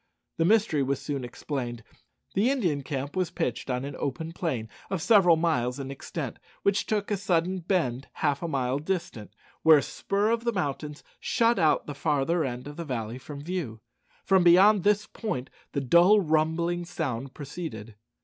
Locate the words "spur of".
9.83-10.43